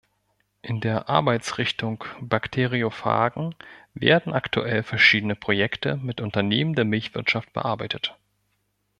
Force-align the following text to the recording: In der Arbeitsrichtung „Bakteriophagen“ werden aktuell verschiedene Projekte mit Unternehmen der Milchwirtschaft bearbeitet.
In 0.63 0.81
der 0.81 1.09
Arbeitsrichtung 1.09 2.05
„Bakteriophagen“ 2.21 3.53
werden 3.93 4.33
aktuell 4.33 4.81
verschiedene 4.81 5.35
Projekte 5.35 5.95
mit 5.97 6.21
Unternehmen 6.21 6.73
der 6.73 6.85
Milchwirtschaft 6.85 7.53
bearbeitet. 7.53 8.17